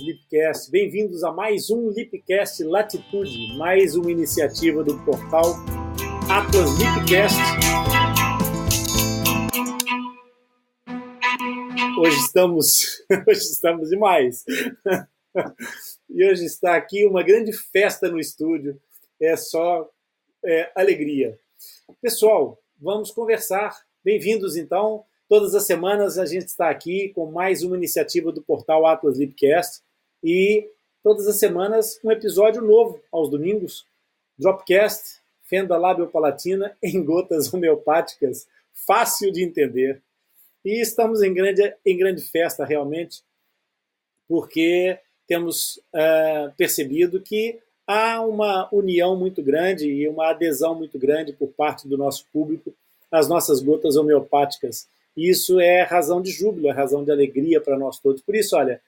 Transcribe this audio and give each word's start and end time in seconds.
Lipcast, 0.00 0.70
bem-vindos 0.70 1.24
a 1.24 1.32
mais 1.32 1.70
um 1.70 1.90
Lipcast 1.90 2.62
Latitude, 2.64 3.56
mais 3.56 3.94
uma 3.94 4.10
iniciativa 4.10 4.84
do 4.84 5.02
portal 5.04 5.54
Atlas 6.30 6.70
Lipcast. 6.78 7.38
Hoje 11.98 12.16
estamos, 12.18 13.04
hoje 13.26 13.40
estamos 13.40 13.88
demais. 13.88 14.44
E 16.10 16.24
hoje 16.28 16.44
está 16.44 16.76
aqui 16.76 17.06
uma 17.06 17.22
grande 17.22 17.52
festa 17.52 18.10
no 18.10 18.18
estúdio, 18.18 18.80
é 19.20 19.36
só 19.36 19.90
é, 20.44 20.70
alegria. 20.74 21.38
Pessoal, 22.02 22.60
vamos 22.78 23.10
conversar. 23.10 23.76
Bem-vindos, 24.04 24.56
então. 24.56 25.04
Todas 25.28 25.56
as 25.56 25.66
semanas 25.66 26.18
a 26.18 26.26
gente 26.26 26.46
está 26.46 26.70
aqui 26.70 27.08
com 27.14 27.32
mais 27.32 27.64
uma 27.64 27.76
iniciativa 27.76 28.30
do 28.30 28.42
portal 28.42 28.86
Atlas 28.86 29.18
Lipcast 29.18 29.85
e 30.26 30.68
todas 31.04 31.28
as 31.28 31.36
semanas 31.36 32.00
um 32.02 32.10
episódio 32.10 32.60
novo 32.60 33.00
aos 33.12 33.30
domingos. 33.30 33.86
Dropcast, 34.36 35.20
fenda 35.44 35.78
lábio-palatina 35.78 36.76
em 36.82 37.04
gotas 37.04 37.54
homeopáticas, 37.54 38.48
fácil 38.74 39.30
de 39.30 39.44
entender. 39.44 40.02
E 40.64 40.80
estamos 40.80 41.22
em 41.22 41.32
grande, 41.32 41.72
em 41.86 41.96
grande 41.96 42.22
festa, 42.22 42.64
realmente, 42.64 43.22
porque 44.28 44.98
temos 45.28 45.76
uh, 45.94 46.52
percebido 46.56 47.20
que 47.20 47.60
há 47.86 48.20
uma 48.20 48.68
união 48.72 49.14
muito 49.14 49.44
grande 49.44 49.88
e 49.88 50.08
uma 50.08 50.30
adesão 50.30 50.74
muito 50.74 50.98
grande 50.98 51.32
por 51.32 51.50
parte 51.50 51.86
do 51.86 51.96
nosso 51.96 52.26
público 52.32 52.74
às 53.12 53.28
nossas 53.28 53.62
gotas 53.62 53.94
homeopáticas. 53.94 54.88
Isso 55.16 55.60
é 55.60 55.82
razão 55.82 56.20
de 56.20 56.32
júbilo, 56.32 56.68
é 56.68 56.72
razão 56.72 57.04
de 57.04 57.12
alegria 57.12 57.60
para 57.60 57.78
nós 57.78 58.00
todos. 58.00 58.20
Por 58.20 58.34
isso, 58.34 58.56
olha, 58.56 58.82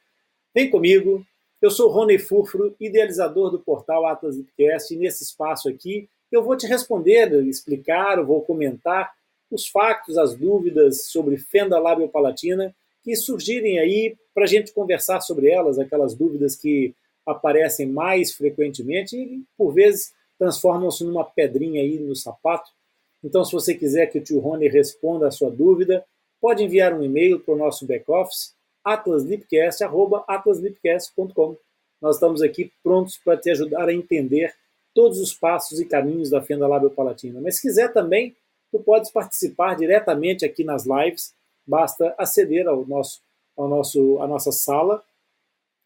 vem 0.54 0.70
comigo. 0.70 1.24
Eu 1.60 1.70
sou 1.70 1.90
Rony 1.90 2.18
Furfuro, 2.18 2.74
idealizador 2.78 3.50
do 3.50 3.58
portal 3.58 4.06
Atlas 4.06 4.36
Podcast, 4.36 4.94
e 4.94 4.96
nesse 4.96 5.24
espaço 5.24 5.68
aqui 5.68 6.08
eu 6.30 6.42
vou 6.42 6.56
te 6.56 6.66
responder, 6.66 7.32
explicar, 7.46 8.22
vou 8.22 8.42
comentar 8.42 9.12
os 9.50 9.66
factos, 9.66 10.18
as 10.18 10.34
dúvidas 10.34 11.06
sobre 11.06 11.38
fenda 11.38 11.78
lábio-palatina 11.78 12.74
que 13.02 13.16
surgirem 13.16 13.78
aí 13.78 14.16
para 14.34 14.44
a 14.44 14.46
gente 14.46 14.72
conversar 14.72 15.20
sobre 15.20 15.50
elas, 15.50 15.78
aquelas 15.78 16.14
dúvidas 16.14 16.54
que 16.54 16.94
aparecem 17.26 17.86
mais 17.86 18.32
frequentemente 18.32 19.16
e, 19.16 19.42
por 19.56 19.72
vezes, 19.72 20.12
transformam-se 20.38 21.04
numa 21.04 21.24
pedrinha 21.24 21.80
aí 21.80 21.98
no 21.98 22.14
sapato. 22.14 22.70
Então, 23.24 23.44
se 23.44 23.52
você 23.52 23.74
quiser 23.74 24.06
que 24.06 24.18
o 24.18 24.22
tio 24.22 24.38
Rony 24.38 24.68
responda 24.68 25.26
a 25.26 25.30
sua 25.30 25.50
dúvida, 25.50 26.04
pode 26.40 26.62
enviar 26.62 26.92
um 26.92 27.02
e-mail 27.02 27.40
para 27.40 27.54
o 27.54 27.58
nosso 27.58 27.86
back-office, 27.86 28.54
atlaslipcast.com. 28.94 31.56
Nós 32.00 32.16
estamos 32.16 32.42
aqui 32.42 32.72
prontos 32.82 33.18
para 33.18 33.36
te 33.36 33.50
ajudar 33.50 33.88
a 33.88 33.92
entender 33.92 34.54
todos 34.94 35.20
os 35.20 35.34
passos 35.34 35.80
e 35.80 35.84
caminhos 35.84 36.30
da 36.30 36.40
fenda 36.40 36.66
lábio-palatina. 36.66 37.40
Mas 37.40 37.56
se 37.56 37.62
quiser 37.62 37.92
também, 37.92 38.34
tu 38.70 38.78
podes 38.80 39.10
participar 39.10 39.76
diretamente 39.76 40.44
aqui 40.44 40.64
nas 40.64 40.86
lives, 40.86 41.34
basta 41.66 42.14
aceder 42.18 42.66
ao 42.66 42.84
nosso, 42.86 43.20
ao 43.56 43.68
nosso, 43.68 44.18
à 44.20 44.26
nossa 44.26 44.52
sala 44.52 45.02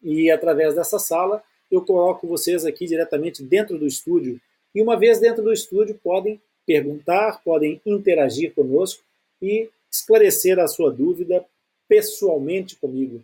e 0.01 0.29
através 0.29 0.75
dessa 0.75 0.99
sala 0.99 1.41
eu 1.71 1.81
coloco 1.81 2.27
vocês 2.27 2.65
aqui 2.65 2.85
diretamente 2.85 3.43
dentro 3.43 3.79
do 3.79 3.87
estúdio. 3.87 4.39
E 4.75 4.81
uma 4.81 4.97
vez 4.97 5.19
dentro 5.19 5.43
do 5.43 5.51
estúdio, 5.51 5.99
podem 6.03 6.39
perguntar, 6.65 7.41
podem 7.43 7.81
interagir 7.85 8.53
conosco 8.53 9.03
e 9.41 9.69
esclarecer 9.91 10.59
a 10.59 10.67
sua 10.67 10.91
dúvida 10.91 11.45
pessoalmente 11.93 12.75
comigo. 12.75 13.23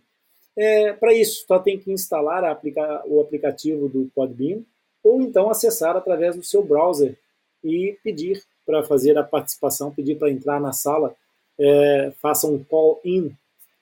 É, 0.55 0.93
Para 0.93 1.13
isso, 1.13 1.45
só 1.47 1.57
tem 1.57 1.79
que 1.79 1.91
instalar 1.91 2.43
aplica 2.43 3.03
o 3.07 3.19
aplicativo 3.19 3.89
do 3.89 4.11
Podbean 4.13 4.61
ou 5.03 5.21
então 5.21 5.49
acessar 5.49 5.95
através 5.95 6.35
do 6.35 6.43
seu 6.43 6.61
browser 6.61 7.17
e 7.63 7.97
pedir 8.03 8.43
para 8.65 8.83
fazer 8.83 9.17
a 9.17 9.23
participação, 9.23 9.91
pedir 9.91 10.15
para 10.15 10.29
entrar 10.29 10.59
na 10.59 10.73
sala, 10.73 11.15
é, 11.57 12.11
faça 12.21 12.45
um 12.47 12.63
call-in 12.63 13.31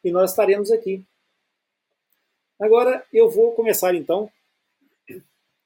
e 0.04 0.12
nós 0.12 0.32
estaremos 0.32 0.72
aqui 0.72 1.04
Agora 2.60 3.06
eu 3.14 3.30
vou 3.30 3.52
começar 3.52 3.94
então 3.94 4.32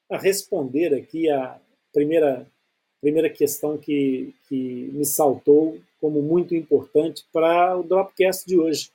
a 0.09 0.17
responder 0.17 0.93
aqui 0.93 1.29
a 1.29 1.57
primeira, 1.93 2.45
primeira 2.99 3.29
questão 3.29 3.77
que, 3.77 4.35
que 4.49 4.89
me 4.91 5.05
saltou 5.05 5.79
como 6.01 6.21
muito 6.21 6.53
importante 6.53 7.23
para 7.31 7.77
o 7.77 7.83
Dropcast 7.83 8.45
de 8.45 8.57
hoje. 8.57 8.91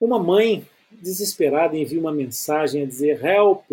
Uma 0.00 0.18
mãe 0.18 0.66
desesperada 0.90 1.76
envia 1.76 2.00
uma 2.00 2.12
mensagem 2.12 2.82
a 2.82 2.86
dizer: 2.86 3.22
Help! 3.22 3.70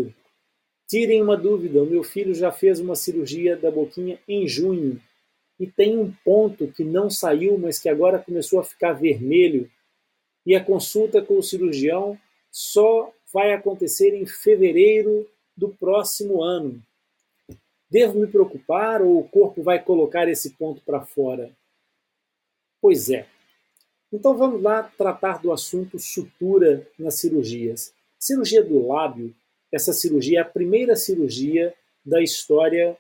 Tirem 0.86 1.22
uma 1.22 1.38
dúvida, 1.38 1.82
o 1.82 1.86
meu 1.86 2.04
filho 2.04 2.34
já 2.34 2.52
fez 2.52 2.80
uma 2.80 2.96
cirurgia 2.96 3.56
da 3.56 3.72
boquinha 3.72 4.20
em 4.28 4.48
junho 4.48 5.02
e 5.60 5.66
tem 5.66 5.98
um 5.98 6.14
ponto 6.24 6.68
que 6.68 6.84
não 6.84 7.10
saiu, 7.10 7.58
mas 7.58 7.80
que 7.80 7.90
agora 7.90 8.20
começou 8.20 8.60
a 8.60 8.64
ficar 8.64 8.94
vermelho. 8.94 9.70
E 10.46 10.56
a 10.56 10.64
consulta 10.64 11.22
com 11.22 11.38
o 11.38 11.44
cirurgião 11.44 12.18
só 12.52 13.12
vai 13.34 13.54
acontecer 13.54 14.14
em 14.14 14.26
fevereiro 14.26 15.28
do 15.56 15.70
próximo 15.70 16.42
ano. 16.42 16.82
Devo 17.90 18.20
me 18.20 18.28
preocupar 18.28 19.02
ou 19.02 19.20
o 19.20 19.28
corpo 19.28 19.64
vai 19.64 19.82
colocar 19.82 20.28
esse 20.28 20.52
ponto 20.52 20.82
para 20.82 21.02
fora? 21.02 21.52
Pois 22.82 23.10
é. 23.10 23.28
Então 24.12 24.38
vamos 24.38 24.62
lá 24.62 24.84
tratar 24.84 25.42
do 25.42 25.52
assunto 25.52 26.00
sutura 26.00 26.88
nas 26.98 27.16
cirurgias. 27.16 27.94
Cirurgia 28.18 28.64
do 28.64 28.88
lábio, 28.88 29.36
essa 29.72 29.94
cirurgia 29.94 30.40
é 30.40 30.42
a 30.42 30.46
primeira 30.46 30.96
cirurgia 30.96 31.74
da 32.06 32.22
história 32.22 32.98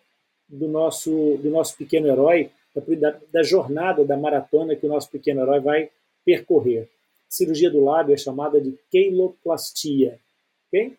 do 0.47 0.67
nosso, 0.67 1.37
do 1.37 1.49
nosso 1.49 1.77
pequeno 1.77 2.07
herói, 2.07 2.51
da, 2.99 3.19
da 3.31 3.43
jornada, 3.43 4.05
da 4.05 4.17
maratona 4.17 4.75
que 4.75 4.85
o 4.85 4.89
nosso 4.89 5.09
pequeno 5.09 5.41
herói 5.41 5.59
vai 5.59 5.89
percorrer 6.23 6.89
cirurgia 7.27 7.69
do 7.69 7.83
lábio 7.83 8.13
é 8.13 8.17
chamada 8.17 8.59
de 8.59 8.77
queiloplastia. 8.89 10.19
Okay? 10.67 10.95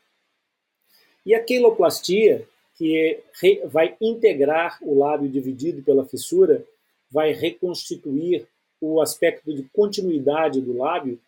E 1.25 1.35
a 1.35 1.43
queiloplastia, 1.43 2.47
que 2.77 3.23
é, 3.43 3.67
vai 3.67 3.97
integrar 4.01 4.79
o 4.83 4.99
lábio 4.99 5.29
dividido 5.29 5.83
pela 5.83 6.05
fissura, 6.05 6.65
vai 7.11 7.33
reconstituir 7.33 8.47
o 8.81 9.01
aspecto 9.01 9.53
de 9.53 9.63
continuidade 9.73 10.61
do 10.61 10.77
lábio, 10.77 11.19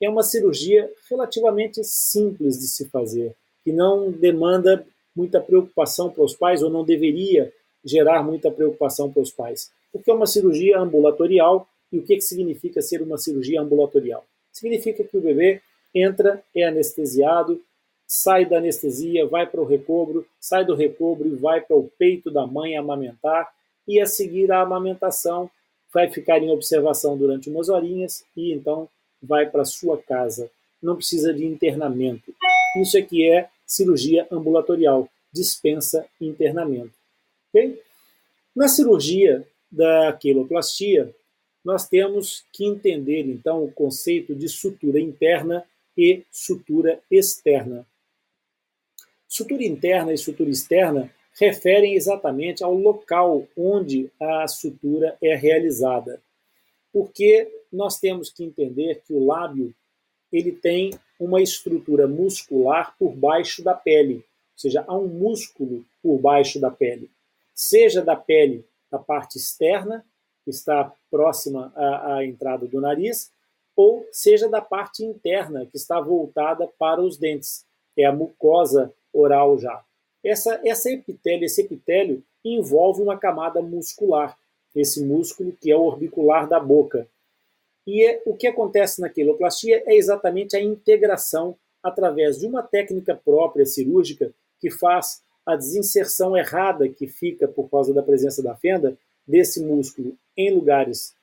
é 0.00 0.08
uma 0.08 0.22
cirurgia 0.22 0.90
relativamente 1.10 1.82
simples 1.82 2.58
de 2.58 2.68
se 2.68 2.86
fazer, 2.88 3.34
que 3.64 3.72
não 3.72 4.10
demanda 4.10 4.86
muita 5.14 5.40
preocupação 5.40 6.10
para 6.10 6.24
os 6.24 6.34
pais, 6.34 6.62
ou 6.62 6.70
não 6.70 6.84
deveria 6.84 7.52
gerar 7.84 8.22
muita 8.22 8.50
preocupação 8.50 9.10
para 9.10 9.22
os 9.22 9.30
pais, 9.30 9.70
porque 9.92 10.10
é 10.10 10.14
uma 10.14 10.26
cirurgia 10.26 10.78
ambulatorial. 10.78 11.68
E 11.90 11.98
o 11.98 12.02
que, 12.02 12.16
que 12.16 12.20
significa 12.20 12.82
ser 12.82 13.00
uma 13.00 13.16
cirurgia 13.16 13.60
ambulatorial? 13.60 14.26
significa 14.56 15.04
que 15.04 15.16
o 15.16 15.20
bebê 15.20 15.60
entra, 15.94 16.42
é 16.54 16.64
anestesiado, 16.64 17.60
sai 18.06 18.46
da 18.46 18.58
anestesia, 18.58 19.26
vai 19.26 19.46
para 19.46 19.60
o 19.60 19.66
recobro, 19.66 20.26
sai 20.40 20.64
do 20.64 20.74
recobro 20.74 21.28
e 21.28 21.34
vai 21.34 21.60
para 21.60 21.76
o 21.76 21.90
peito 21.98 22.30
da 22.30 22.46
mãe 22.46 22.76
amamentar, 22.76 23.52
e 23.86 24.00
a 24.00 24.06
seguir 24.06 24.50
a 24.50 24.62
amamentação 24.62 25.48
vai 25.96 26.10
ficar 26.10 26.42
em 26.42 26.50
observação 26.50 27.16
durante 27.16 27.48
umas 27.48 27.70
horinhas 27.70 28.22
e 28.36 28.52
então 28.52 28.86
vai 29.22 29.48
para 29.48 29.64
sua 29.64 29.96
casa. 29.96 30.50
Não 30.82 30.94
precisa 30.94 31.32
de 31.32 31.46
internamento. 31.46 32.34
Isso 32.82 32.98
aqui 32.98 33.26
é 33.26 33.48
cirurgia 33.66 34.28
ambulatorial, 34.30 35.08
dispensa 35.32 36.06
internamento. 36.20 36.92
Okay? 37.48 37.80
Na 38.54 38.68
cirurgia 38.68 39.48
da 39.72 40.12
queloplastia, 40.12 41.14
nós 41.64 41.88
temos 41.88 42.44
que 42.52 42.66
entender, 42.66 43.22
então, 43.22 43.64
o 43.64 43.72
conceito 43.72 44.34
de 44.34 44.50
sutura 44.50 45.00
interna 45.00 45.64
e 45.96 46.22
sutura 46.30 47.00
externa. 47.10 47.86
Sutura 49.26 49.64
interna 49.64 50.12
e 50.12 50.18
sutura 50.18 50.50
externa 50.50 51.10
referem 51.38 51.94
exatamente 51.94 52.64
ao 52.64 52.74
local 52.74 53.46
onde 53.56 54.10
a 54.20 54.48
sutura 54.48 55.16
é 55.22 55.34
realizada. 55.34 56.20
Porque 56.92 57.48
nós 57.70 57.98
temos 57.98 58.30
que 58.30 58.44
entender 58.44 59.02
que 59.06 59.12
o 59.12 59.24
lábio 59.24 59.74
ele 60.32 60.52
tem 60.52 60.90
uma 61.20 61.40
estrutura 61.40 62.06
muscular 62.06 62.94
por 62.98 63.14
baixo 63.14 63.62
da 63.62 63.74
pele, 63.74 64.16
ou 64.16 64.58
seja, 64.58 64.84
há 64.86 64.96
um 64.96 65.06
músculo 65.06 65.84
por 66.02 66.18
baixo 66.18 66.58
da 66.58 66.70
pele, 66.70 67.10
seja 67.54 68.02
da 68.02 68.16
pele 68.16 68.64
da 68.90 68.98
parte 68.98 69.36
externa 69.36 70.04
que 70.44 70.50
está 70.50 70.92
próxima 71.10 71.72
à, 71.74 72.16
à 72.16 72.24
entrada 72.24 72.66
do 72.66 72.80
nariz, 72.80 73.30
ou 73.74 74.06
seja 74.10 74.48
da 74.48 74.60
parte 74.60 75.04
interna, 75.04 75.66
que 75.66 75.76
está 75.76 76.00
voltada 76.00 76.66
para 76.78 77.02
os 77.02 77.18
dentes. 77.18 77.66
É 77.96 78.04
a 78.04 78.12
mucosa 78.12 78.92
oral 79.12 79.58
já. 79.58 79.85
Essa, 80.26 80.60
essa 80.64 80.90
epitélio, 80.90 81.44
esse 81.44 81.60
epitélio 81.60 82.22
envolve 82.44 83.00
uma 83.00 83.16
camada 83.16 83.62
muscular. 83.62 84.36
esse 84.74 85.02
músculo 85.02 85.52
que 85.52 85.70
é 85.70 85.76
o 85.76 85.84
orbicular 85.84 86.46
da 86.46 86.60
boca. 86.60 87.08
E 87.86 88.04
é, 88.04 88.22
o 88.26 88.36
que 88.36 88.46
acontece 88.46 89.00
na 89.00 89.08
queloplastia 89.08 89.82
é 89.86 89.94
exatamente 89.96 90.54
a 90.54 90.60
integração 90.60 91.56
através 91.82 92.40
de 92.40 92.46
uma 92.46 92.62
técnica 92.62 93.14
própria 93.14 93.64
cirúrgica 93.64 94.34
que 94.60 94.70
faz 94.70 95.22
a 95.46 95.56
desinserção 95.56 96.36
errada 96.36 96.88
que 96.88 97.06
fica 97.06 97.46
por 97.48 97.70
causa 97.70 97.94
da 97.94 98.02
presença 98.02 98.42
da 98.42 98.54
fenda 98.54 98.98
desse 99.26 99.60
músculo 99.60 100.18
em 100.36 100.52
lugares 100.52 101.14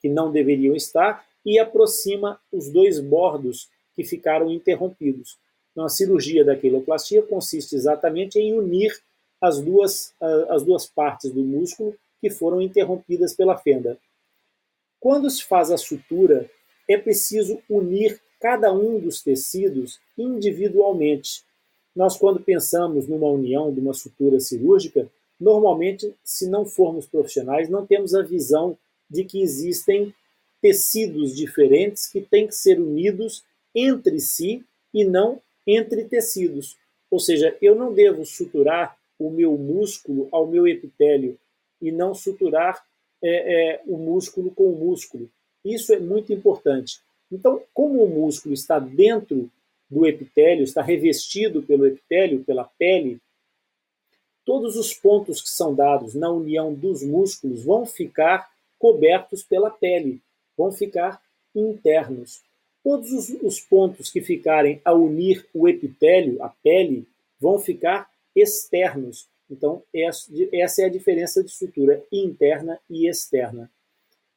que 0.00 0.08
não 0.08 0.32
deveriam 0.32 0.74
estar 0.74 1.26
e 1.44 1.58
aproxima 1.58 2.40
os 2.52 2.70
dois 2.70 3.00
bordos 3.00 3.68
que 3.94 4.04
ficaram 4.04 4.50
interrompidos. 4.50 5.36
Então, 5.72 5.84
a 5.84 5.88
cirurgia 5.88 6.44
da 6.44 6.56
queloplastia 6.56 7.22
consiste 7.22 7.74
exatamente 7.74 8.38
em 8.38 8.52
unir 8.52 8.92
as 9.40 9.60
duas, 9.60 10.14
as 10.48 10.62
duas 10.62 10.86
partes 10.86 11.30
do 11.32 11.42
músculo 11.42 11.96
que 12.20 12.30
foram 12.30 12.60
interrompidas 12.60 13.34
pela 13.34 13.58
fenda. 13.58 13.98
Quando 15.00 15.28
se 15.28 15.42
faz 15.44 15.70
a 15.72 15.76
sutura, 15.76 16.48
é 16.88 16.96
preciso 16.96 17.60
unir 17.68 18.20
cada 18.40 18.72
um 18.72 19.00
dos 19.00 19.22
tecidos 19.22 19.98
individualmente. 20.16 21.42
Nós, 21.94 22.16
quando 22.16 22.40
pensamos 22.40 23.08
numa 23.08 23.28
união 23.28 23.72
de 23.72 23.80
uma 23.80 23.94
sutura 23.94 24.38
cirúrgica, 24.38 25.10
normalmente, 25.40 26.14
se 26.22 26.48
não 26.48 26.64
formos 26.64 27.06
profissionais, 27.06 27.68
não 27.68 27.84
temos 27.84 28.14
a 28.14 28.22
visão 28.22 28.78
de 29.10 29.24
que 29.24 29.42
existem 29.42 30.14
tecidos 30.60 31.34
diferentes 31.34 32.06
que 32.06 32.20
têm 32.20 32.46
que 32.46 32.54
ser 32.54 32.78
unidos 32.80 33.42
entre 33.74 34.20
si 34.20 34.64
e 34.94 35.04
não 35.04 35.40
entre 35.66 36.04
tecidos. 36.04 36.76
Ou 37.10 37.20
seja, 37.20 37.56
eu 37.60 37.74
não 37.74 37.92
devo 37.92 38.24
suturar 38.24 38.96
o 39.18 39.30
meu 39.30 39.56
músculo 39.56 40.28
ao 40.32 40.46
meu 40.46 40.66
epitélio 40.66 41.38
e 41.80 41.92
não 41.92 42.14
suturar 42.14 42.84
é, 43.22 43.74
é, 43.74 43.82
o 43.86 43.96
músculo 43.96 44.50
com 44.50 44.64
o 44.64 44.76
músculo. 44.76 45.30
Isso 45.64 45.92
é 45.92 45.98
muito 45.98 46.32
importante. 46.32 47.00
Então, 47.30 47.62
como 47.72 48.02
o 48.02 48.08
músculo 48.08 48.54
está 48.54 48.78
dentro 48.78 49.50
do 49.88 50.06
epitélio, 50.06 50.64
está 50.64 50.82
revestido 50.82 51.62
pelo 51.62 51.86
epitélio, 51.86 52.44
pela 52.44 52.64
pele, 52.78 53.20
todos 54.44 54.76
os 54.76 54.92
pontos 54.92 55.40
que 55.40 55.50
são 55.50 55.74
dados 55.74 56.14
na 56.14 56.30
união 56.30 56.74
dos 56.74 57.02
músculos 57.02 57.64
vão 57.64 57.86
ficar 57.86 58.50
cobertos 58.78 59.42
pela 59.42 59.70
pele, 59.70 60.20
vão 60.56 60.72
ficar 60.72 61.22
internos. 61.54 62.42
Todos 62.82 63.12
os, 63.12 63.30
os 63.42 63.60
pontos 63.60 64.10
que 64.10 64.20
ficarem 64.20 64.80
a 64.84 64.92
unir 64.92 65.46
o 65.54 65.68
epitélio, 65.68 66.42
a 66.42 66.48
pele, 66.48 67.06
vão 67.40 67.58
ficar 67.58 68.10
externos. 68.34 69.28
Então, 69.50 69.82
essa 69.92 70.82
é 70.82 70.84
a 70.86 70.90
diferença 70.90 71.42
de 71.42 71.50
estrutura 71.50 72.02
interna 72.10 72.78
e 72.88 73.08
externa. 73.08 73.70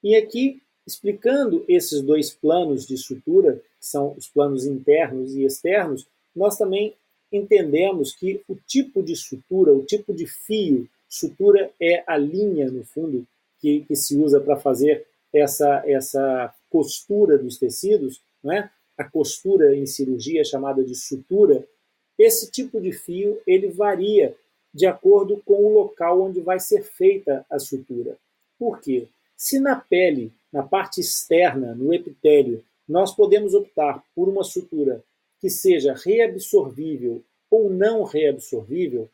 E 0.04 0.16
aqui, 0.16 0.62
explicando 0.86 1.64
esses 1.68 2.02
dois 2.02 2.32
planos 2.32 2.86
de 2.86 2.98
sutura, 2.98 3.56
que 3.80 3.86
são 3.86 4.14
os 4.18 4.28
planos 4.28 4.66
internos 4.66 5.34
e 5.36 5.44
externos, 5.44 6.06
nós 6.36 6.58
também 6.58 6.94
entendemos 7.32 8.14
que 8.14 8.42
o 8.48 8.56
tipo 8.56 9.02
de 9.02 9.16
sutura, 9.16 9.74
o 9.74 9.84
tipo 9.84 10.14
de 10.14 10.28
fio, 10.28 10.88
sutura 11.08 11.72
é 11.80 12.04
a 12.06 12.18
linha, 12.18 12.70
no 12.70 12.84
fundo, 12.84 13.26
que, 13.60 13.82
que 13.82 13.96
se 13.96 14.18
usa 14.18 14.40
para 14.40 14.58
fazer 14.58 15.06
essa, 15.34 15.84
essa 15.86 16.54
costura 16.70 17.38
dos 17.38 17.58
tecidos, 17.58 18.22
não 18.46 18.54
é? 18.54 18.70
a 18.98 19.04
costura 19.04 19.76
em 19.76 19.86
cirurgia 19.86 20.44
chamada 20.46 20.84
de 20.84 20.96
sutura, 20.96 21.68
esse 22.18 22.50
tipo 22.50 22.80
de 22.80 22.94
fio 22.94 23.42
ele 23.46 23.68
varia 23.68 24.34
de 24.74 24.86
acordo 24.86 25.42
com 25.46 25.66
o 25.66 25.74
local 25.74 26.22
onde 26.22 26.40
vai 26.40 26.60
ser 26.60 26.84
feita 26.84 27.46
a 27.50 27.60
sutura. 27.60 28.18
Por 28.58 28.80
quê? 28.80 29.08
Se 29.36 29.60
na 29.60 29.76
pele, 29.76 30.32
na 30.52 30.64
parte 30.64 31.02
externa, 31.02 31.76
no 31.76 31.94
epitélio, 31.94 32.64
nós 32.88 33.14
podemos 33.14 33.54
optar 33.54 34.04
por 34.16 34.30
uma 34.30 34.44
sutura 34.44 35.04
que 35.40 35.50
seja 35.50 35.94
reabsorvível 35.94 37.22
ou 37.52 37.70
não 37.70 38.04
reabsorvível, 38.04 39.10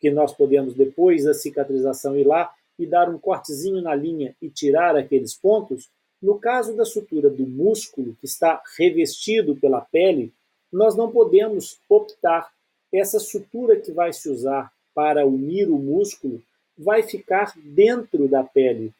que 0.00 0.10
nós 0.10 0.32
podemos 0.32 0.74
depois 0.74 1.24
da 1.24 1.34
cicatrização 1.34 2.16
ir 2.16 2.26
lá 2.26 2.52
e 2.78 2.86
dar 2.86 3.08
um 3.08 3.18
cortezinho 3.18 3.80
na 3.80 3.94
linha 3.94 4.34
e 4.42 4.48
tirar 4.48 4.96
aqueles 4.96 5.34
pontos, 5.34 5.88
no 6.24 6.38
caso 6.38 6.74
da 6.74 6.86
sutura 6.86 7.28
do 7.28 7.46
músculo, 7.46 8.16
que 8.18 8.24
está 8.24 8.62
revestido 8.78 9.54
pela 9.56 9.82
pele, 9.82 10.32
nós 10.72 10.96
não 10.96 11.12
podemos 11.12 11.78
optar. 11.86 12.50
Essa 12.90 13.20
sutura 13.20 13.78
que 13.78 13.92
vai 13.92 14.10
se 14.10 14.30
usar 14.30 14.72
para 14.94 15.26
unir 15.26 15.68
o 15.68 15.76
músculo 15.76 16.42
vai 16.78 17.02
ficar 17.02 17.52
dentro 17.62 18.26
da 18.26 18.42
pele. 18.42 18.90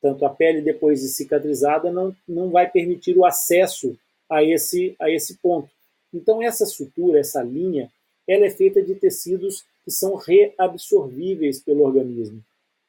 Tanto 0.00 0.24
a 0.24 0.30
pele, 0.30 0.62
depois 0.62 1.00
de 1.00 1.08
cicatrizada, 1.08 1.90
não, 1.90 2.14
não 2.28 2.48
vai 2.48 2.70
permitir 2.70 3.18
o 3.18 3.26
acesso 3.26 3.98
a 4.30 4.44
esse, 4.44 4.94
a 5.00 5.10
esse 5.10 5.36
ponto. 5.38 5.68
Então, 6.14 6.40
essa 6.40 6.64
sutura, 6.64 7.18
essa 7.18 7.42
linha, 7.42 7.90
ela 8.24 8.46
é 8.46 8.50
feita 8.50 8.80
de 8.80 8.94
tecidos 8.94 9.64
que 9.84 9.90
são 9.90 10.14
reabsorvíveis 10.14 11.58
pelo 11.58 11.82
organismo. 11.82 12.40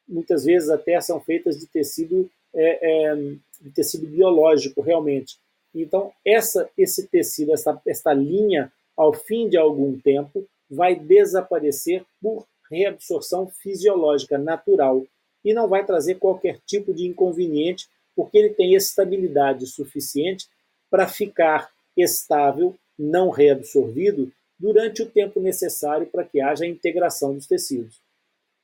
Muitas 0.06 0.44
vezes 0.44 0.70
até 0.70 1.00
são 1.00 1.20
feitas 1.20 1.58
de 1.58 1.66
tecido, 1.66 2.30
é, 2.54 3.10
é, 3.10 3.16
de 3.60 3.70
tecido 3.74 4.06
biológico, 4.06 4.80
realmente. 4.80 5.38
Então, 5.74 6.12
essa, 6.24 6.68
esse 6.76 7.06
tecido, 7.06 7.52
essa, 7.52 7.80
essa 7.86 8.12
linha, 8.12 8.72
ao 8.96 9.12
fim 9.12 9.48
de 9.48 9.56
algum 9.56 9.98
tempo, 9.98 10.46
vai 10.68 10.94
desaparecer 10.94 12.04
por 12.20 12.46
reabsorção 12.70 13.48
fisiológica 13.48 14.38
natural 14.38 15.04
e 15.44 15.52
não 15.52 15.68
vai 15.68 15.84
trazer 15.84 16.16
qualquer 16.16 16.58
tipo 16.66 16.92
de 16.92 17.06
inconveniente, 17.06 17.88
porque 18.14 18.38
ele 18.38 18.50
tem 18.50 18.74
estabilidade 18.74 19.66
suficiente 19.66 20.48
para 20.90 21.08
ficar 21.08 21.70
estável, 21.96 22.74
não 22.98 23.30
reabsorvido, 23.30 24.32
durante 24.58 25.02
o 25.02 25.08
tempo 25.08 25.40
necessário 25.40 26.06
para 26.06 26.24
que 26.24 26.40
haja 26.40 26.64
a 26.64 26.68
integração 26.68 27.34
dos 27.34 27.46
tecidos. 27.46 28.00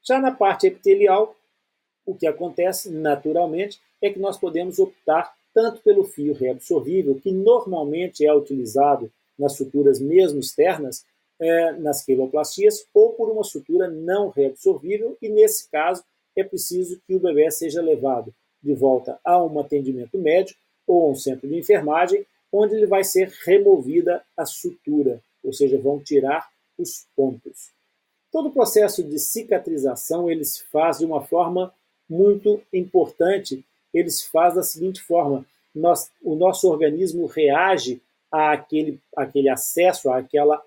Já 0.07 0.21
na 0.21 0.31
parte 0.31 0.67
epitelial, 0.67 1.35
o 2.07 2.15
que 2.15 2.27
acontece 2.27 2.89
naturalmente 2.91 3.81
é 4.01 4.09
que 4.09 4.19
nós 4.19 4.39
podemos 4.39 4.79
optar 4.79 5.35
tanto 5.53 5.83
pelo 5.83 6.05
fio 6.05 6.33
reabsorvível, 6.35 7.17
que 7.17 7.33
normalmente 7.33 8.25
é 8.25 8.33
utilizado 8.33 9.11
nas 9.39 9.55
suturas 9.55 10.01
mesmo 10.01 10.39
externas, 10.39 11.05
é, 11.39 11.73
nas 11.73 12.05
queloplastias, 12.05 12.87
ou 12.95 13.13
por 13.13 13.29
uma 13.31 13.45
sutura 13.45 13.89
não 13.89 14.29
reabsorvível, 14.29 15.17
e 15.21 15.29
nesse 15.29 15.69
caso 15.71 16.03
é 16.37 16.45
preciso 16.45 17.01
que 17.07 17.15
o 17.15 17.21
bebê 17.21 17.51
seja 17.51 17.83
levado 17.83 18.35
de 18.63 18.75
volta 18.75 19.19
a 19.25 19.43
um 19.43 19.59
atendimento 19.59 20.19
médico 20.19 20.59
ou 20.87 21.07
a 21.07 21.11
um 21.11 21.15
centro 21.15 21.49
de 21.49 21.59
enfermagem, 21.59 22.25
onde 22.53 22.75
ele 22.75 22.87
vai 22.87 23.05
ser 23.05 23.33
removida 23.45 24.23
a 24.37 24.45
sutura, 24.47 25.21
ou 25.43 25.53
seja, 25.53 25.79
vão 25.79 25.99
tirar 25.99 26.49
os 26.79 27.07
pontos. 27.17 27.73
Todo 28.31 28.49
o 28.49 28.53
processo 28.53 29.03
de 29.03 29.19
cicatrização 29.19 30.31
ele 30.31 30.45
se 30.45 30.63
faz 30.65 30.99
de 30.99 31.07
uma 31.07 31.23
forma 31.23 31.73
muito 32.09 32.63
importante 32.73 33.65
eles 33.93 34.23
fazem 34.23 34.57
da 34.57 34.63
seguinte 34.63 35.03
forma: 35.03 35.45
nós, 35.75 36.11
o 36.23 36.35
nosso 36.35 36.69
organismo 36.69 37.27
reage 37.27 38.01
àquele, 38.31 39.01
àquele 39.17 39.49
acesso, 39.49 40.11
àquela 40.11 40.63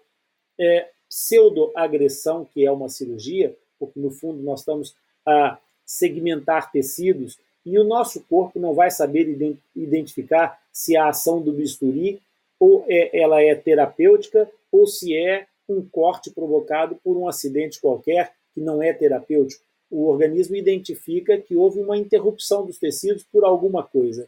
é, 0.59 0.89
pseudoagressão 1.07 2.45
que 2.53 2.65
é 2.65 2.71
uma 2.71 2.89
cirurgia, 2.89 3.55
porque 3.79 3.99
no 3.99 4.11
fundo 4.11 4.41
nós 4.41 4.59
estamos 4.59 4.95
a 5.25 5.57
segmentar 5.85 6.71
tecidos 6.71 7.39
e 7.65 7.77
o 7.77 7.83
nosso 7.83 8.21
corpo 8.21 8.59
não 8.59 8.73
vai 8.73 8.91
saber 8.91 9.57
identificar 9.75 10.59
se 10.71 10.95
a 10.95 11.09
ação 11.09 11.41
do 11.41 11.51
bisturi 11.51 12.21
ou 12.59 12.85
é, 12.87 13.19
ela 13.19 13.41
é 13.41 13.55
terapêutica 13.55 14.49
ou 14.71 14.85
se 14.85 15.15
é 15.15 15.47
um 15.67 15.81
corte 15.81 16.31
provocado 16.31 16.95
por 17.03 17.17
um 17.17 17.27
acidente 17.27 17.81
qualquer 17.81 18.33
que 18.53 18.61
não 18.61 18.81
é 18.81 18.93
terapêutico 18.93 19.63
o 19.89 20.07
organismo 20.07 20.55
identifica 20.55 21.37
que 21.37 21.55
houve 21.55 21.79
uma 21.79 21.97
interrupção 21.97 22.65
dos 22.65 22.77
tecidos 22.77 23.23
por 23.23 23.43
alguma 23.43 23.83
coisa. 23.83 24.27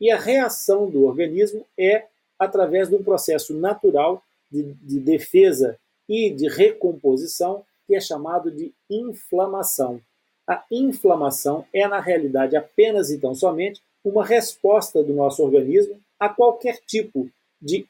E 0.00 0.10
a 0.10 0.18
reação 0.18 0.90
do 0.90 1.04
organismo 1.04 1.64
é 1.78 2.06
através 2.38 2.88
de 2.88 2.96
um 2.96 3.02
processo 3.02 3.54
natural 3.54 4.22
de, 4.50 4.62
de 4.62 4.98
defesa 5.00 5.78
e 6.08 6.30
de 6.30 6.48
recomposição 6.48 7.64
que 7.86 7.94
é 7.94 8.00
chamado 8.00 8.50
de 8.50 8.72
inflamação. 8.90 10.00
A 10.46 10.64
inflamação 10.70 11.64
é, 11.72 11.86
na 11.88 12.00
realidade, 12.00 12.56
apenas 12.56 13.10
e 13.10 13.18
tão 13.18 13.34
somente 13.34 13.80
uma 14.04 14.24
resposta 14.24 15.02
do 15.02 15.12
nosso 15.12 15.42
organismo 15.42 16.00
a 16.18 16.28
qualquer 16.28 16.80
tipo 16.86 17.28
de 17.60 17.86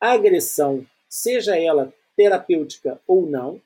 agressão, 0.00 0.84
seja 1.08 1.58
ela 1.58 1.92
terapêutica 2.16 3.00
ou 3.06 3.26
não, 3.26 3.60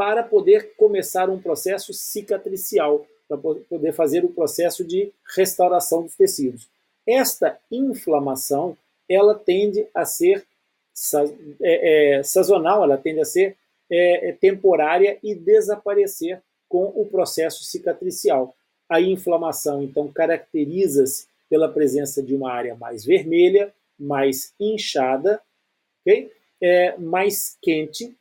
para 0.00 0.22
poder 0.22 0.72
começar 0.78 1.28
um 1.28 1.38
processo 1.38 1.92
cicatricial, 1.92 3.06
para 3.28 3.36
poder 3.36 3.92
fazer 3.92 4.24
o 4.24 4.30
processo 4.30 4.82
de 4.82 5.12
restauração 5.36 6.04
dos 6.04 6.16
tecidos. 6.16 6.70
Esta 7.06 7.60
inflamação, 7.70 8.78
ela 9.06 9.34
tende 9.34 9.86
a 9.94 10.06
ser 10.06 10.46
é, 11.60 12.16
é, 12.16 12.22
sazonal, 12.22 12.82
ela 12.82 12.96
tende 12.96 13.20
a 13.20 13.26
ser 13.26 13.58
é, 13.90 14.30
é, 14.30 14.32
temporária 14.32 15.18
e 15.22 15.34
desaparecer 15.34 16.40
com 16.66 16.84
o 16.96 17.04
processo 17.04 17.62
cicatricial. 17.62 18.56
A 18.88 19.02
inflamação, 19.02 19.82
então, 19.82 20.08
caracteriza-se 20.10 21.26
pela 21.46 21.68
presença 21.68 22.22
de 22.22 22.34
uma 22.34 22.50
área 22.50 22.74
mais 22.74 23.04
vermelha, 23.04 23.70
mais 23.98 24.54
inchada, 24.58 25.42
okay? 26.00 26.32
é, 26.58 26.96
mais 26.96 27.58
quente, 27.60 28.16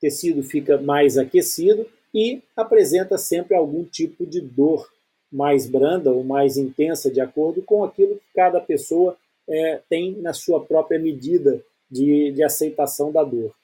tecido 0.00 0.42
fica 0.42 0.78
mais 0.78 1.18
aquecido 1.18 1.86
e 2.14 2.42
apresenta 2.56 3.18
sempre 3.18 3.54
algum 3.54 3.84
tipo 3.84 4.26
de 4.26 4.40
dor 4.40 4.90
mais 5.30 5.66
branda 5.68 6.10
ou 6.10 6.24
mais 6.24 6.56
intensa, 6.56 7.10
de 7.10 7.20
acordo 7.20 7.62
com 7.62 7.84
aquilo 7.84 8.16
que 8.16 8.34
cada 8.34 8.60
pessoa 8.60 9.16
é, 9.48 9.80
tem 9.88 10.12
na 10.16 10.32
sua 10.32 10.64
própria 10.64 10.98
medida 10.98 11.62
de, 11.88 12.32
de 12.32 12.42
aceitação 12.42 13.12
da 13.12 13.22
dor. 13.22 13.54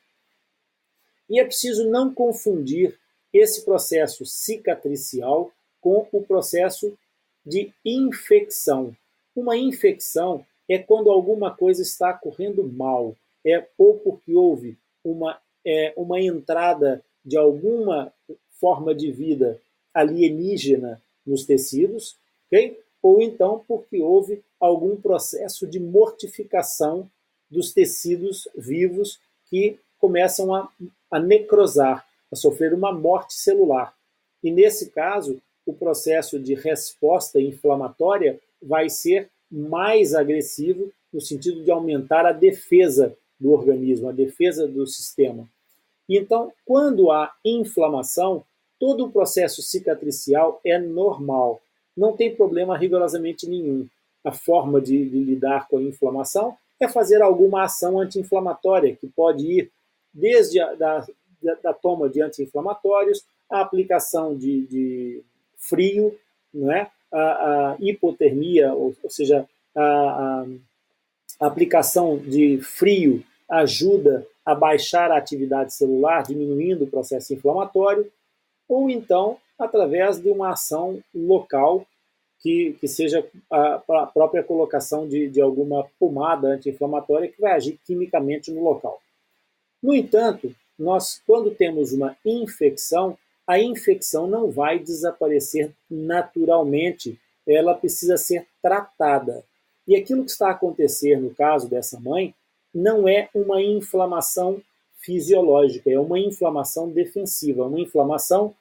E 1.29 1.41
é 1.41 1.45
preciso 1.45 1.89
não 1.89 2.15
confundir 2.15 2.97
esse 3.33 3.65
processo 3.65 4.25
cicatricial 4.25 5.51
com 5.81 6.07
o 6.13 6.23
processo 6.23 6.97
de 7.45 7.73
infecção. 7.85 8.97
Uma 9.35 9.57
infecção 9.57 10.45
é 10.69 10.79
quando 10.79 11.11
alguma 11.11 11.55
coisa 11.55 11.83
está 11.83 12.13
correndo 12.13 12.65
mal, 12.65 13.17
é 13.45 13.67
ou 13.77 13.99
porque 13.99 14.35
houve 14.35 14.77
uma, 15.05 15.41
é, 15.67 15.93
uma 15.97 16.21
entrada 16.21 17.03
de 17.25 17.37
alguma 17.37 18.13
forma 18.61 18.95
de 18.95 19.11
vida 19.11 19.61
alienígena 19.93 21.03
nos 21.27 21.45
tecidos, 21.45 22.17
ok? 22.47 22.79
ou 23.07 23.23
então 23.23 23.65
porque 23.69 24.03
houve 24.03 24.43
algum 24.59 24.97
processo 24.97 25.65
de 25.65 25.79
mortificação 25.79 27.09
dos 27.49 27.73
tecidos 27.73 28.49
vivos 28.57 29.21
que 29.49 29.79
começam 29.97 30.53
a, 30.53 30.69
a 31.11 31.21
necrosar, 31.21 32.05
a 32.33 32.35
sofrer 32.35 32.75
uma 32.75 32.93
morte 32.93 33.35
celular. 33.35 33.95
E 34.43 34.51
nesse 34.51 34.91
caso, 34.91 35.41
o 35.65 35.73
processo 35.73 36.39
de 36.41 36.55
resposta 36.55 37.41
inflamatória 37.41 38.41
vai 38.61 38.89
ser 38.89 39.31
mais 39.49 40.13
agressivo 40.13 40.93
no 41.13 41.21
sentido 41.21 41.63
de 41.63 41.71
aumentar 41.71 42.27
a 42.27 42.33
defesa 42.33 43.17
do 43.39 43.53
organismo, 43.53 44.09
a 44.09 44.13
defesa 44.13 44.67
do 44.67 44.85
sistema. 44.85 45.49
Então, 46.09 46.53
quando 46.65 47.11
há 47.11 47.33
inflamação, 47.45 48.45
todo 48.79 49.05
o 49.05 49.11
processo 49.11 49.63
cicatricial 49.63 50.61
é 50.65 50.79
normal, 50.79 51.61
não 51.97 52.17
tem 52.17 52.35
problema 52.35 52.77
rigorosamente 52.77 53.49
nenhum. 53.49 53.89
A 54.25 54.33
forma 54.33 54.81
de, 54.81 55.09
de 55.09 55.19
lidar 55.19 55.69
com 55.69 55.79
a 55.79 55.83
inflamação 55.83 56.57
é 56.81 56.89
fazer 56.89 57.23
alguma 57.23 57.65
ação 57.65 57.99
anti-inflamatória, 57.99 58.95
que 58.95 59.07
pode 59.07 59.47
ir 59.47 59.71
desde 60.13 60.61
a 60.61 60.75
da, 60.75 61.07
da, 61.63 61.73
toma 61.73 62.09
de 62.09 62.23
anti-inflamatórios, 62.23 63.25
a 63.51 63.61
aplicação 63.61 64.37
de, 64.37 64.67
de 64.67 65.23
frio, 65.57 66.19
não 66.53 66.73
é? 66.73 66.91
a, 67.13 67.19
a 67.73 67.77
hipotermia, 67.81 68.73
ou, 68.73 68.95
ou 69.03 69.11
seja, 69.11 69.47
a, 69.75 70.45
a 71.41 71.47
aplicação 71.47 72.19
de 72.19 72.59
frio 72.61 73.23
ajuda 73.49 74.27
a 74.47 74.55
baixar 74.55 75.11
a 75.11 75.19
atividade 75.19 75.75
celular, 75.75 76.23
diminuindo 76.23 76.85
o 76.85 76.91
processo 76.91 77.35
inflamatório, 77.35 78.11
ou 78.69 78.89
então 78.89 79.39
através 79.59 80.21
de 80.21 80.31
uma 80.31 80.53
ação 80.53 81.03
local 81.13 81.85
que, 82.39 82.77
que 82.79 82.87
seja 82.87 83.27
a, 83.51 83.75
a 83.75 84.07
própria 84.07 84.45
colocação 84.45 85.09
de, 85.09 85.29
de 85.29 85.41
alguma 85.41 85.85
pomada 85.99 86.49
anti-inflamatória 86.49 87.29
que 87.29 87.41
vai 87.41 87.53
agir 87.53 87.81
quimicamente 87.85 88.53
no 88.53 88.63
local. 88.63 89.01
No 89.83 89.95
entanto, 89.95 90.55
nós, 90.79 91.21
quando 91.27 91.51
temos 91.51 91.93
uma 91.93 92.17
infecção, 92.25 93.19
a 93.47 93.59
infecção 93.59 94.27
não 94.27 94.51
vai 94.51 94.79
desaparecer 94.79 95.73
naturalmente, 95.91 97.19
ela 97.47 97.75
precisa 97.75 98.17
ser 98.17 98.47
tratada. 98.63 99.43
E 99.87 99.97
aquilo 99.97 100.25
que 100.25 100.31
está 100.31 100.49
a 100.49 100.53
acontecer 100.53 101.17
no 101.21 101.35
caso 101.35 101.69
dessa 101.69 101.99
mãe 101.99 102.35
não 102.75 103.09
é 103.09 103.29
uma 103.35 103.63
inflamação 103.63 104.63
fisiológica, 104.99 105.91
é 105.91 105.99
uma 105.99 106.19
inflamação 106.19 106.91
defensiva, 106.91 107.67
uma 107.67 107.81
inflamação 107.81 108.55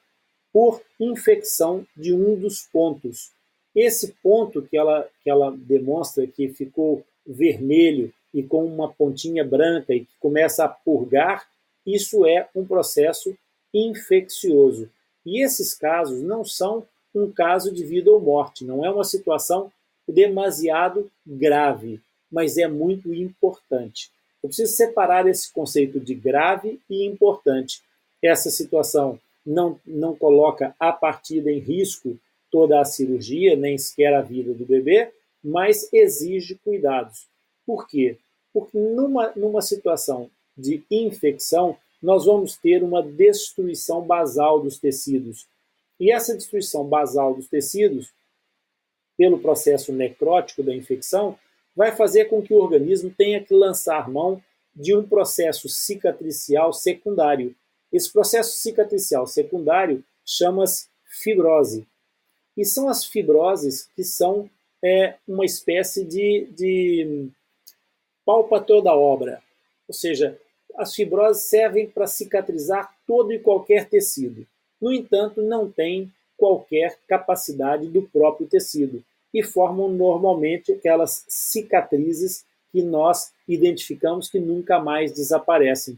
por 0.54 0.82
infecção 1.00 1.86
de 1.96 2.14
um 2.14 2.36
dos 2.36 2.62
pontos. 2.62 3.32
Esse 3.76 4.14
ponto 4.24 4.62
que 4.62 4.78
ela, 4.78 5.08
que 5.24 5.30
ela 5.30 5.52
demonstra 5.52 6.26
que 6.26 6.48
ficou 6.50 7.04
vermelho 7.26 8.14
e 8.34 8.44
com 8.44 8.66
uma 8.66 8.92
pontinha 8.92 9.44
branca 9.44 9.94
e 9.94 10.02
que 10.02 10.14
começa 10.20 10.64
a 10.64 10.70
purgar, 10.70 11.48
isso 11.86 12.26
é 12.26 12.48
um 12.56 12.66
processo 12.66 13.36
infeccioso. 13.74 14.90
E 15.26 15.44
esses 15.44 15.74
casos 15.74 16.22
não 16.22 16.46
são 16.46 16.86
um 17.14 17.32
caso 17.32 17.74
de 17.74 17.84
vida 17.84 18.12
ou 18.12 18.20
morte, 18.20 18.64
não 18.64 18.86
é 18.86 18.90
uma 18.90 19.04
situação 19.04 19.72
demasiado 20.08 21.10
grave, 21.26 22.00
mas 22.32 22.58
é 22.58 22.68
muito 22.68 23.14
importante. 23.14 24.12
Eu 24.44 24.50
preciso 24.50 24.74
separar 24.74 25.28
esse 25.28 25.52
conceito 25.52 26.00
de 26.00 26.14
grave 26.14 26.80
e 26.90 27.06
importante. 27.06 27.82
Essa 28.22 28.50
situação 28.50 29.20
não, 29.46 29.80
não 29.86 30.16
coloca 30.16 30.76
a 30.80 30.92
partida 30.92 31.52
em 31.52 31.60
risco 31.60 32.18
toda 32.52 32.80
a 32.80 32.86
cirurgia, 32.86 33.56
nem 33.56 33.78
sequer 33.78 34.14
a 34.14 34.22
vida 34.22 34.54
do 34.54 34.66
bebê, 34.66 35.12
mas 35.44 35.92
exige 35.92 36.56
cuidados. 36.56 37.28
Por 37.66 37.88
quê? 37.88 38.18
Porque 38.54 38.78
numa, 38.78 39.34
numa 39.36 39.62
situação 39.62 40.30
de 40.58 40.84
infecção, 40.90 41.78
nós 42.02 42.26
vamos 42.26 42.56
ter 42.56 42.84
uma 42.84 43.02
destruição 43.02 44.02
basal 44.02 44.60
dos 44.62 44.78
tecidos. 44.78 45.48
E 46.00 46.12
essa 46.12 46.36
destruição 46.36 46.86
basal 46.86 47.34
dos 47.34 47.48
tecidos, 47.48 48.14
pelo 49.18 49.40
processo 49.40 49.92
necrótico 49.92 50.62
da 50.62 50.76
infecção, 50.76 51.38
vai 51.76 51.96
fazer 51.96 52.26
com 52.26 52.42
que 52.42 52.54
o 52.54 52.58
organismo 52.58 53.14
tenha 53.16 53.44
que 53.44 53.54
lançar 53.54 54.10
mão 54.10 54.42
de 54.74 54.96
um 54.96 55.08
processo 55.08 55.68
cicatricial 55.68 56.72
secundário. 56.72 57.56
Esse 57.92 58.12
processo 58.12 58.58
cicatricial 58.58 59.28
secundário 59.28 60.04
chama-se 60.26 60.88
fibrose. 61.04 61.86
E 62.56 62.64
são 62.64 62.88
as 62.88 63.04
fibroses 63.04 63.90
que 63.96 64.04
são 64.04 64.50
é, 64.84 65.16
uma 65.28 65.46
espécie 65.46 66.06
de, 66.06 66.48
de 66.56 67.30
palpator 68.26 68.82
da 68.82 68.96
obra. 68.96 69.42
Ou 69.88 69.94
seja, 69.94 70.40
as 70.78 70.94
fibroses 70.94 71.44
servem 71.44 71.88
para 71.88 72.08
cicatrizar 72.08 72.94
todo 73.06 73.32
e 73.34 73.40
qualquer 73.40 73.88
tecido. 73.90 74.48
No 74.82 74.92
entanto, 74.92 75.42
não 75.42 75.70
têm 75.72 76.12
qualquer 76.38 76.98
capacidade 77.08 77.88
do 77.88 78.02
próprio 78.04 78.48
tecido 78.48 79.04
e 79.36 79.44
formam 79.44 79.90
normalmente 79.90 80.72
aquelas 80.72 81.26
cicatrizes 81.28 82.46
que 82.72 82.82
nós 82.82 83.34
identificamos 83.46 84.30
que 84.30 84.40
nunca 84.40 84.80
mais 84.80 85.12
desaparecem. 85.12 85.98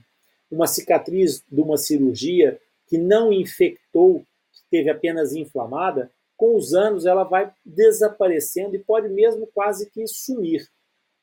Uma 0.50 0.66
cicatriz 0.66 1.44
de 1.48 1.62
uma 1.62 1.78
cirurgia 1.78 2.60
que 2.88 2.98
não 2.98 3.32
infectou, 3.32 4.26
que 4.52 4.62
teve 4.72 4.90
apenas 4.90 5.36
inflamada, 5.36 6.12
com 6.36 6.56
os 6.56 6.74
anos 6.74 7.06
ela 7.06 7.24
vai 7.24 7.54
desaparecendo 7.64 8.76
e 8.76 8.80
pode 8.80 9.08
mesmo 9.08 9.46
quase 9.54 9.88
que 9.88 10.08
sumir. 10.08 10.68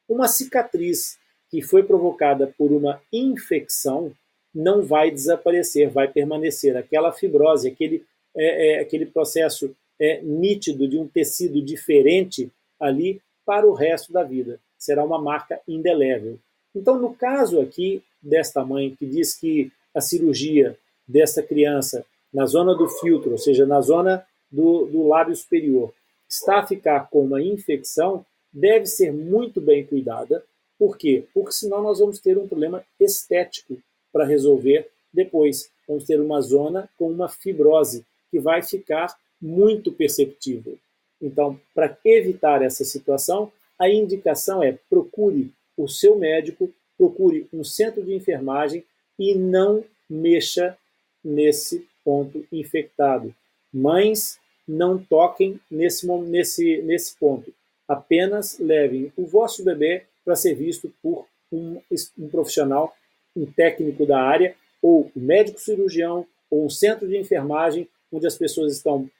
Uma 0.08 0.28
cicatriz 0.28 1.18
que 1.50 1.62
foi 1.62 1.82
provocada 1.82 2.46
por 2.56 2.70
uma 2.70 3.02
infecção 3.12 4.12
não 4.54 4.82
vai 4.82 5.10
desaparecer, 5.10 5.90
vai 5.90 6.06
permanecer. 6.06 6.76
Aquela 6.76 7.10
fibrose, 7.10 7.66
aquele, 7.66 8.04
é, 8.36 8.76
é, 8.76 8.80
aquele 8.80 9.06
processo 9.06 9.74
é, 10.00 10.20
nítido 10.22 10.88
de 10.88 10.98
um 10.98 11.06
tecido 11.06 11.60
diferente 11.62 12.50
ali 12.80 13.20
para 13.44 13.66
o 13.66 13.72
resto 13.72 14.12
da 14.12 14.22
vida. 14.22 14.60
Será 14.78 15.04
uma 15.04 15.20
marca 15.20 15.60
indelével. 15.66 16.38
Então, 16.74 16.98
no 16.98 17.14
caso 17.14 17.60
aqui 17.60 18.02
desta 18.22 18.64
mãe 18.64 18.94
que 18.94 19.06
diz 19.06 19.34
que 19.34 19.70
a 19.94 20.00
cirurgia 20.00 20.76
desta 21.06 21.42
criança 21.42 22.04
na 22.32 22.46
zona 22.46 22.74
do 22.74 22.88
filtro, 22.88 23.32
ou 23.32 23.38
seja, 23.38 23.64
na 23.64 23.80
zona 23.80 24.26
do, 24.50 24.86
do 24.86 25.06
lábio 25.06 25.36
superior, 25.36 25.94
está 26.28 26.58
a 26.58 26.66
ficar 26.66 27.08
com 27.08 27.24
uma 27.24 27.40
infecção, 27.40 28.26
deve 28.52 28.86
ser 28.86 29.12
muito 29.12 29.60
bem 29.60 29.86
cuidada. 29.86 30.44
Por 30.76 30.98
quê? 30.98 31.24
Porque 31.32 31.52
senão 31.52 31.82
nós 31.82 32.00
vamos 32.00 32.18
ter 32.18 32.36
um 32.36 32.48
problema 32.48 32.84
estético 32.98 33.78
para 34.12 34.24
resolver 34.24 34.88
depois. 35.12 35.70
Vamos 35.86 36.04
ter 36.04 36.20
uma 36.20 36.40
zona 36.40 36.90
com 36.98 37.08
uma 37.08 37.28
fibrose 37.28 38.04
que 38.30 38.40
vai 38.40 38.62
ficar 38.62 39.16
muito 39.40 39.92
perceptível. 39.92 40.78
Então, 41.20 41.58
para 41.74 41.96
evitar 42.04 42.62
essa 42.62 42.84
situação, 42.84 43.50
a 43.78 43.88
indicação 43.88 44.62
é 44.62 44.78
procure 44.88 45.52
o 45.76 45.88
seu 45.88 46.16
médico, 46.16 46.72
procure 46.96 47.48
um 47.52 47.64
centro 47.64 48.02
de 48.02 48.14
enfermagem 48.14 48.84
e 49.18 49.34
não 49.34 49.84
mexa 50.08 50.76
nesse 51.22 51.86
ponto 52.04 52.46
infectado. 52.52 53.34
Mães, 53.72 54.38
não 54.66 54.98
toquem 54.98 55.60
nesse, 55.70 56.06
nesse, 56.06 56.82
nesse 56.82 57.16
ponto. 57.16 57.52
Apenas 57.86 58.58
levem 58.58 59.12
o 59.16 59.26
vosso 59.26 59.64
bebê 59.64 60.04
para 60.24 60.36
ser 60.36 60.54
visto 60.54 60.92
por 61.02 61.26
um, 61.52 61.80
um 62.18 62.28
profissional, 62.28 62.94
um 63.36 63.46
técnico 63.46 64.06
da 64.06 64.20
área, 64.20 64.54
ou 64.80 65.10
um 65.16 65.20
médico 65.20 65.60
cirurgião, 65.60 66.26
ou 66.50 66.64
um 66.64 66.70
centro 66.70 67.06
de 67.06 67.16
enfermagem, 67.16 67.88
onde 68.12 68.26
as 68.26 68.36
pessoas 68.36 68.74
estão 68.74 69.10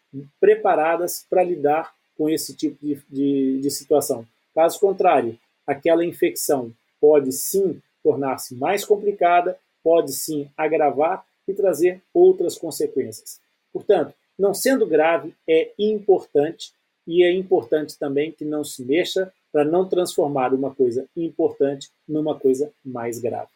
preparadas 0.41 1.27
para 1.29 1.43
lidar 1.43 1.95
com 2.17 2.29
esse 2.29 2.55
tipo 2.55 2.85
de, 2.85 2.99
de, 3.09 3.61
de 3.61 3.71
situação. 3.71 4.27
Caso 4.55 4.79
contrário, 4.79 5.39
aquela 5.67 6.05
infecção 6.05 6.73
pode 7.01 7.33
sim 7.33 7.81
tornar-se 8.03 8.55
mais 8.55 8.85
complicada, 8.85 9.59
pode 9.83 10.13
sim 10.13 10.49
agravar 10.57 11.25
e 11.47 11.53
trazer 11.53 12.01
outras 12.13 12.57
consequências. 12.57 13.41
Portanto, 13.73 14.15
não 14.39 14.55
sendo 14.55 14.87
grave, 14.87 15.35
é 15.49 15.73
importante 15.79 16.73
e 17.07 17.23
é 17.23 17.33
importante 17.33 17.99
também 17.99 18.33
que 18.33 18.45
não 18.45 18.65
se 18.65 18.83
mexa 18.85 19.33
para 19.53 19.65
não 19.65 19.89
transformar 19.89 20.53
uma 20.53 20.75
coisa 20.75 21.07
importante 21.17 21.91
numa 22.09 22.39
coisa 22.39 22.73
mais 22.85 23.19
grave. 23.19 23.51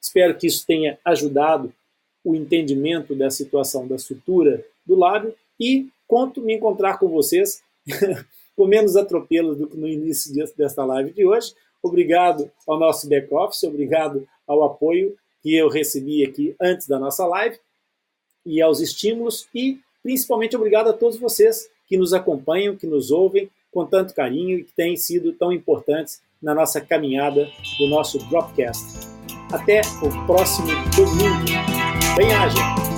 Espero 0.00 0.36
que 0.36 0.46
isso 0.46 0.66
tenha 0.66 0.98
ajudado 1.04 1.72
o 2.24 2.34
entendimento 2.34 3.14
da 3.14 3.30
situação 3.30 3.86
da 3.86 3.98
sutura 3.98 4.64
do 4.86 4.94
lábio 4.94 5.34
e 5.62 5.88
conto 6.08 6.42
me 6.42 6.56
encontrar 6.56 6.98
com 6.98 7.08
vocês 7.08 7.62
com 8.56 8.66
menos 8.66 8.96
atropelos 8.96 9.56
do 9.56 9.68
que 9.68 9.76
no 9.76 9.88
início 9.88 10.34
desta 10.56 10.84
live 10.84 11.12
de 11.12 11.24
hoje. 11.24 11.54
Obrigado 11.80 12.50
ao 12.66 12.78
nosso 12.78 13.08
back-office, 13.08 13.62
obrigado 13.62 14.26
ao 14.46 14.64
apoio 14.64 15.16
que 15.40 15.54
eu 15.54 15.68
recebi 15.68 16.24
aqui 16.24 16.54
antes 16.60 16.88
da 16.88 16.98
nossa 16.98 17.24
live 17.26 17.58
e 18.44 18.60
aos 18.60 18.80
estímulos 18.80 19.48
e 19.54 19.78
principalmente 20.02 20.56
obrigado 20.56 20.88
a 20.88 20.92
todos 20.92 21.18
vocês 21.18 21.68
que 21.86 21.96
nos 21.96 22.12
acompanham, 22.12 22.76
que 22.76 22.86
nos 22.86 23.10
ouvem 23.10 23.48
com 23.70 23.86
tanto 23.86 24.14
carinho 24.14 24.58
e 24.58 24.64
que 24.64 24.72
têm 24.72 24.96
sido 24.96 25.32
tão 25.32 25.52
importantes 25.52 26.20
na 26.42 26.54
nossa 26.54 26.80
caminhada 26.80 27.48
do 27.78 27.86
nosso 27.86 28.18
Dropcast. 28.28 28.84
Até 29.52 29.80
o 30.02 30.26
próximo 30.26 30.68
domingo. 30.96 32.16
Bem-aja! 32.16 32.91